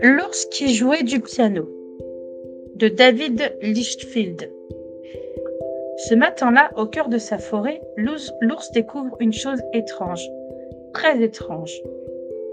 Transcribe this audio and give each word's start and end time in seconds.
L'ours 0.00 0.46
qui 0.46 0.74
jouait 0.74 1.02
du 1.02 1.20
piano 1.20 1.68
de 2.76 2.88
David 2.88 3.56
Lichtfield. 3.62 4.50
Ce 6.08 6.14
matin-là, 6.14 6.70
au 6.76 6.86
cœur 6.86 7.08
de 7.08 7.18
sa 7.18 7.38
forêt, 7.38 7.80
l'ours 7.96 8.70
découvre 8.72 9.16
une 9.20 9.32
chose 9.32 9.60
étrange, 9.72 10.28
très 10.92 11.22
étrange. 11.22 11.82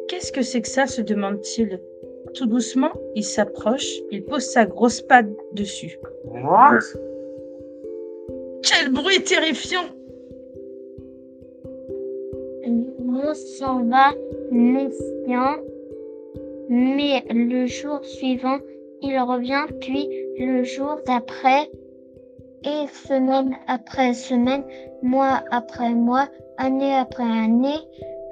Qu'est-ce 0.08 0.32
que 0.32 0.42
c'est 0.42 0.62
que 0.62 0.68
ça 0.68 0.88
se 0.88 1.02
demande-t-il. 1.02 1.80
Tout 2.34 2.46
doucement, 2.46 2.92
il 3.16 3.24
s'approche, 3.24 3.90
il 4.12 4.24
pose 4.24 4.44
sa 4.44 4.66
grosse 4.66 5.02
patte 5.02 5.30
dessus. 5.54 6.00
Quel 8.64 8.92
bruit 8.92 9.24
terrifiant 9.24 9.86
S'en 13.32 13.86
va 13.86 14.12
mais 16.70 17.24
le 17.30 17.66
jour 17.66 18.04
suivant, 18.04 18.58
il 19.02 19.18
revient, 19.20 19.66
puis 19.80 20.10
le 20.38 20.64
jour 20.64 21.00
d'après, 21.06 21.70
et 22.64 22.88
semaine 22.88 23.56
après 23.68 24.14
semaine, 24.14 24.64
mois 25.02 25.44
après 25.52 25.94
mois, 25.94 26.28
année 26.58 26.94
après 26.94 27.24
année, 27.24 27.80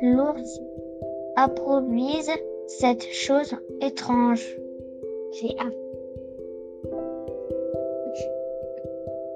l'ours 0.01 0.59
improvise 1.37 2.31
cette 2.67 3.03
chose 3.03 3.55
étrange. 3.81 4.45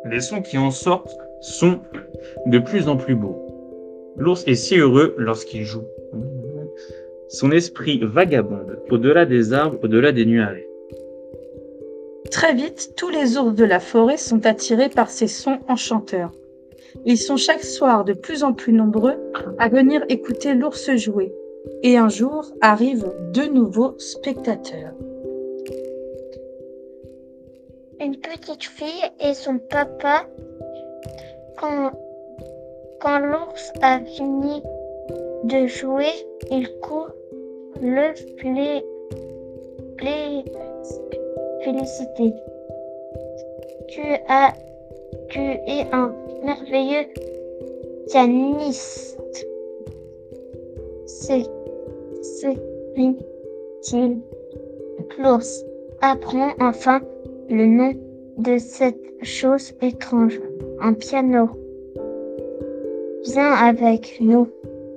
Les 0.05 0.21
sons 0.21 0.41
qui 0.41 0.57
en 0.57 0.71
sortent 0.71 1.17
sont 1.41 1.79
de 2.45 2.59
plus 2.59 2.87
en 2.87 2.97
plus 2.97 3.15
beaux. 3.15 3.44
L'ours 4.17 4.43
est 4.47 4.55
si 4.55 4.77
heureux 4.77 5.15
lorsqu'il 5.17 5.63
joue. 5.63 5.83
Son 7.27 7.51
esprit 7.51 7.99
vagabonde 8.01 8.79
au-delà 8.89 9.25
des 9.25 9.53
arbres, 9.53 9.79
au-delà 9.83 10.11
des 10.11 10.25
nuages. 10.25 10.63
Très 12.31 12.53
vite, 12.53 12.93
tous 12.95 13.09
les 13.09 13.37
ours 13.37 13.53
de 13.53 13.65
la 13.65 13.79
forêt 13.79 14.17
sont 14.17 14.45
attirés 14.45 14.89
par 14.89 15.09
ces 15.09 15.27
sons 15.27 15.59
enchanteurs. 15.67 16.31
Ils 17.05 17.17
sont 17.17 17.37
chaque 17.37 17.63
soir 17.63 18.05
de 18.05 18.13
plus 18.13 18.43
en 18.43 18.53
plus 18.53 18.73
nombreux 18.73 19.15
à 19.59 19.69
venir 19.69 20.03
écouter 20.09 20.53
l'ours 20.53 20.95
jouer. 20.95 21.33
Et 21.83 21.97
un 21.97 22.09
jour 22.09 22.51
arrivent 22.61 23.11
de 23.33 23.43
nouveaux 23.43 23.95
spectateurs. 23.97 24.93
Une 27.99 28.17
petite 28.17 28.63
fille 28.63 29.11
et 29.19 29.33
son 29.33 29.57
papa, 29.57 30.27
quand, 31.57 31.91
quand 33.01 33.19
l'ours 33.19 33.71
a 33.81 33.99
fini 33.99 34.61
de 35.43 35.67
jouer, 35.67 36.13
il 36.51 36.67
court 36.81 37.11
le 37.81 38.13
plé, 38.37 38.83
félicité. 41.63 42.33
Tu 43.87 44.01
es 44.01 45.85
un 45.91 46.13
merveilleux 46.43 47.07
pianiste. 48.07 49.45
C'est, 51.05 51.43
c'est, 52.21 52.57
il 52.95 53.15
L'ours 55.19 55.63
apprend 56.01 56.51
enfin 56.59 57.01
le 57.49 57.65
nom 57.65 57.93
de 58.37 58.57
cette 58.57 58.99
chose 59.21 59.73
étrange, 59.81 60.39
un 60.81 60.93
piano. 60.93 61.49
Viens 63.25 63.53
avec 63.53 64.17
nous, 64.21 64.47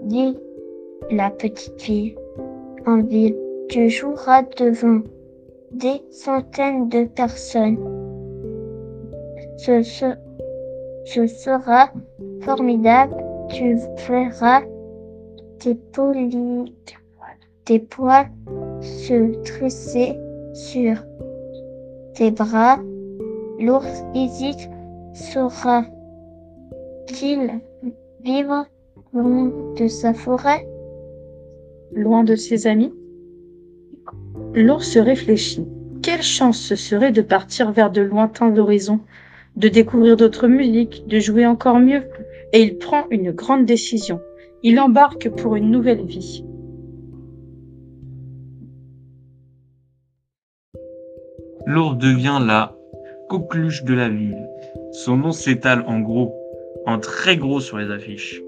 dit 0.02 0.36
la 1.10 1.30
petite 1.30 1.80
fille. 1.80 2.14
En 2.86 3.00
ville, 3.00 3.34
tu 3.70 3.88
joueras 3.88 4.42
devant 4.58 5.00
des 5.72 6.02
centaines 6.10 6.90
de 6.90 7.04
personnes. 7.04 7.78
Ce, 9.56 9.82
ce, 11.04 11.26
sera 11.26 11.90
formidable. 12.42 13.16
Tu 13.48 13.78
verras 14.06 14.60
tes, 15.58 15.78
tes 17.64 17.78
poils 17.78 18.28
se 18.82 19.42
tresser 19.42 20.18
sur 20.52 20.96
tes 22.14 22.30
bras. 22.30 22.78
L'ours 23.58 24.04
hésite. 24.14 24.68
Saura-t-il 25.14 25.88
vivre 28.22 28.66
loin 29.12 29.52
de 29.78 29.86
sa 29.88 30.12
forêt 30.12 30.66
Loin 31.92 32.24
de 32.24 32.36
ses 32.36 32.66
amis 32.66 32.92
L'ours 34.54 34.96
réfléchit. 34.96 35.66
Quelle 36.02 36.22
chance 36.22 36.58
ce 36.58 36.76
serait 36.76 37.12
de 37.12 37.22
partir 37.22 37.70
vers 37.72 37.90
de 37.90 38.00
lointains 38.00 38.56
horizons, 38.56 39.00
de 39.56 39.68
découvrir 39.68 40.16
d'autres 40.16 40.48
musiques, 40.48 41.06
de 41.06 41.18
jouer 41.18 41.46
encore 41.46 41.78
mieux. 41.78 42.02
Et 42.52 42.62
il 42.62 42.78
prend 42.78 43.04
une 43.10 43.32
grande 43.32 43.66
décision. 43.66 44.20
Il 44.62 44.80
embarque 44.80 45.28
pour 45.28 45.56
une 45.56 45.70
nouvelle 45.70 46.04
vie. 46.04 46.44
L'ours 51.66 51.98
devient 51.98 52.38
la 52.44 52.74
coqueluche 53.28 53.84
de 53.84 53.94
la 53.94 54.08
ville. 54.08 54.48
Son 54.92 55.18
nom 55.18 55.32
s'étale 55.32 55.84
en 55.86 56.00
gros, 56.00 56.34
très 56.96 57.36
gros 57.36 57.60
sur 57.60 57.76
les 57.76 57.90
affiches. 57.90 58.42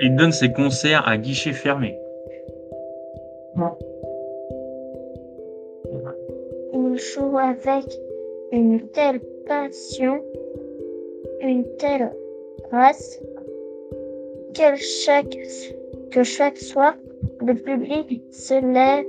Il 0.00 0.16
donne 0.16 0.32
ses 0.32 0.52
concerts 0.52 1.06
à 1.06 1.18
guichet 1.18 1.52
fermé. 1.52 1.98
Il 6.72 6.98
joue 6.98 7.36
avec 7.36 7.84
une 8.52 8.80
telle 8.88 9.20
passion, 9.46 10.22
une 11.40 11.64
telle 11.76 12.12
grâce, 12.70 13.20
que 14.54 14.76
chaque, 14.76 15.36
que 16.10 16.22
chaque 16.22 16.56
soir, 16.56 16.94
le 17.40 17.54
public 17.54 18.22
se 18.30 18.54
lève 18.54 19.06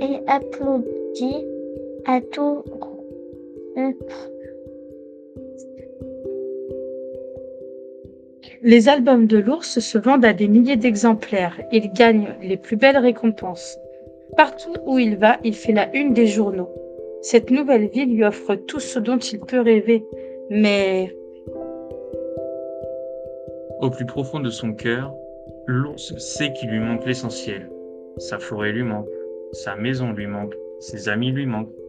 et 0.00 0.20
applaudit 0.28 1.46
à 2.06 2.20
tout 2.20 2.62
Les 8.62 8.88
albums 8.88 9.26
de 9.26 9.38
l'ours 9.38 9.80
se 9.80 9.98
vendent 9.98 10.24
à 10.24 10.32
des 10.32 10.48
milliers 10.48 10.76
d'exemplaires. 10.76 11.58
Il 11.72 11.92
gagne 11.92 12.34
les 12.42 12.56
plus 12.56 12.76
belles 12.76 12.98
récompenses. 12.98 13.78
Partout 14.36 14.74
où 14.86 14.98
il 14.98 15.16
va, 15.16 15.38
il 15.44 15.54
fait 15.54 15.72
la 15.72 15.94
une 15.96 16.12
des 16.12 16.26
journaux. 16.26 16.68
Cette 17.22 17.50
nouvelle 17.50 17.88
vie 17.88 18.06
lui 18.06 18.24
offre 18.24 18.54
tout 18.54 18.80
ce 18.80 18.98
dont 18.98 19.18
il 19.18 19.40
peut 19.40 19.60
rêver. 19.60 20.04
Mais... 20.50 21.14
Au 23.80 23.88
plus 23.88 24.04
profond 24.04 24.40
de 24.40 24.50
son 24.50 24.74
cœur, 24.74 25.14
l'ours 25.66 26.16
sait 26.18 26.52
qu'il 26.52 26.70
lui 26.70 26.80
manque 26.80 27.06
l'essentiel. 27.06 27.70
Sa 28.18 28.38
forêt 28.38 28.72
lui 28.72 28.82
manque, 28.82 29.08
sa 29.52 29.74
maison 29.74 30.12
lui 30.12 30.26
manque, 30.26 30.54
ses 30.80 31.08
amis 31.08 31.32
lui 31.32 31.46
manquent. 31.46 31.79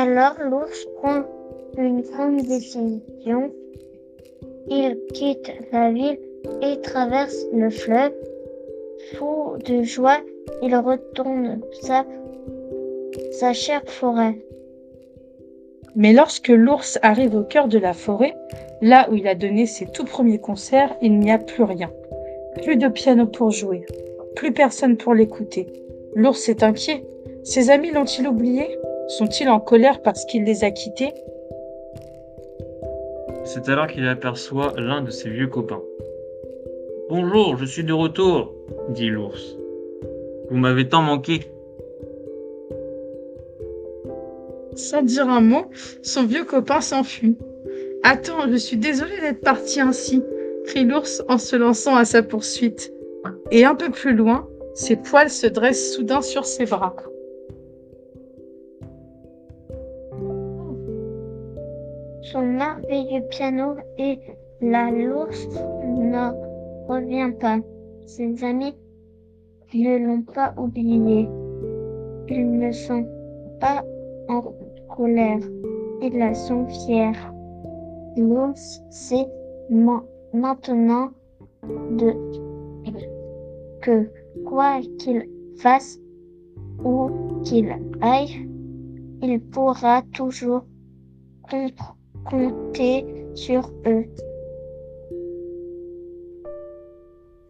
Alors 0.00 0.36
l'ours 0.48 0.86
prend 0.98 1.24
une 1.76 2.02
grande 2.02 2.42
décision. 2.42 3.50
Il 4.68 4.96
quitte 5.12 5.50
la 5.72 5.90
ville 5.90 6.20
et 6.62 6.80
traverse 6.82 7.44
le 7.52 7.68
fleuve. 7.68 8.12
Fou 9.14 9.56
de 9.66 9.82
joie, 9.82 10.18
il 10.62 10.76
retourne 10.76 11.60
sa, 11.80 12.06
sa 13.32 13.52
chère 13.52 13.82
forêt. 13.86 14.38
Mais 15.96 16.12
lorsque 16.12 16.46
l'ours 16.46 17.00
arrive 17.02 17.34
au 17.34 17.42
cœur 17.42 17.66
de 17.66 17.78
la 17.78 17.92
forêt, 17.92 18.36
là 18.80 19.08
où 19.10 19.16
il 19.16 19.26
a 19.26 19.34
donné 19.34 19.66
ses 19.66 19.86
tout 19.86 20.04
premiers 20.04 20.38
concerts, 20.38 20.96
il 21.02 21.18
n'y 21.18 21.32
a 21.32 21.38
plus 21.38 21.64
rien. 21.64 21.90
Plus 22.62 22.76
de 22.76 22.86
piano 22.86 23.26
pour 23.26 23.50
jouer, 23.50 23.84
plus 24.36 24.52
personne 24.52 24.96
pour 24.96 25.12
l'écouter. 25.12 25.66
L'ours 26.14 26.48
est 26.48 26.62
inquiet. 26.62 27.04
Ses 27.42 27.70
amis 27.70 27.90
l'ont-ils 27.90 28.28
oublié? 28.28 28.78
Sont-ils 29.08 29.48
en 29.48 29.58
colère 29.58 30.02
parce 30.02 30.26
qu'il 30.26 30.44
les 30.44 30.64
a 30.64 30.70
quittés? 30.70 31.14
C'est 33.44 33.70
alors 33.70 33.86
qu'il 33.86 34.06
aperçoit 34.06 34.74
l'un 34.76 35.00
de 35.00 35.10
ses 35.10 35.30
vieux 35.30 35.46
copains. 35.46 35.80
Bonjour, 37.08 37.56
je 37.56 37.64
suis 37.64 37.84
de 37.84 37.94
retour, 37.94 38.54
dit 38.90 39.08
l'ours. 39.08 39.56
Vous 40.50 40.58
m'avez 40.58 40.86
tant 40.90 41.00
manqué. 41.00 41.40
Sans 44.74 45.00
dire 45.00 45.26
un 45.30 45.40
mot, 45.40 45.64
son 46.02 46.26
vieux 46.26 46.44
copain 46.44 46.82
s'enfuit. 46.82 47.38
Attends, 48.02 48.46
je 48.50 48.56
suis 48.56 48.76
désolé 48.76 49.18
d'être 49.22 49.40
parti 49.40 49.80
ainsi, 49.80 50.22
crie 50.66 50.84
l'ours 50.84 51.22
en 51.28 51.38
se 51.38 51.56
lançant 51.56 51.96
à 51.96 52.04
sa 52.04 52.22
poursuite. 52.22 52.92
Et 53.50 53.64
un 53.64 53.74
peu 53.74 53.88
plus 53.90 54.14
loin, 54.14 54.46
ses 54.74 54.96
poils 54.96 55.30
se 55.30 55.46
dressent 55.46 55.94
soudain 55.94 56.20
sur 56.20 56.44
ses 56.44 56.66
bras. 56.66 56.94
Son 62.32 62.42
merveilleux 62.42 63.22
piano 63.30 63.76
et 63.96 64.18
la 64.60 64.90
l'ours 64.90 65.48
ne 65.86 66.32
revient 66.88 67.32
pas. 67.40 67.58
Ses 68.06 68.44
amis 68.44 68.74
ne 69.74 69.98
l'ont 69.98 70.22
pas 70.22 70.54
oublié. 70.58 71.28
Ils 72.28 72.58
ne 72.58 72.70
sont 72.72 73.06
pas 73.60 73.82
en 74.28 74.42
colère. 74.94 75.40
Ils 76.02 76.18
la 76.18 76.34
sont 76.34 76.66
fiers. 76.66 77.12
L'ours 78.16 78.82
sait 78.90 79.26
maintenant 80.32 81.10
que 83.82 84.10
quoi 84.44 84.80
qu'il 84.98 85.28
fasse, 85.56 85.98
où 86.84 87.10
qu'il 87.42 87.74
aille, 88.00 88.48
il 89.22 89.40
pourra 89.40 90.02
toujours 90.12 90.64
compter 92.28 93.04
sur 93.34 93.72
eux. 93.86 94.04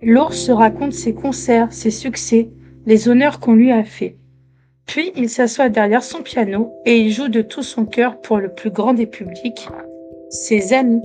L'ours 0.00 0.50
raconte 0.50 0.92
ses 0.92 1.14
concerts, 1.14 1.72
ses 1.72 1.90
succès, 1.90 2.50
les 2.86 3.08
honneurs 3.08 3.40
qu'on 3.40 3.54
lui 3.54 3.72
a 3.72 3.84
faits. 3.84 4.16
Puis 4.86 5.12
il 5.16 5.28
s'assoit 5.28 5.69
derrière 5.69 6.02
son 6.02 6.22
piano 6.22 6.72
et 6.86 6.96
il 6.98 7.10
joue 7.10 7.28
de 7.28 7.42
tout 7.42 7.62
son 7.62 7.84
cœur 7.84 8.20
pour 8.20 8.38
le 8.38 8.54
plus 8.54 8.70
grand 8.70 8.94
des 8.94 9.06
publics, 9.06 9.69
ses 10.30 10.72
amis. 10.72 11.02